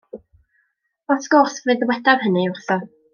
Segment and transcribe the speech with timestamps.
[1.15, 2.79] Wrth gwrs fe ddywedaf hynny wrtho.